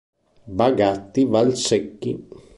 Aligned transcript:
Bagatti 0.57 1.21
Valsecchi 1.31 2.11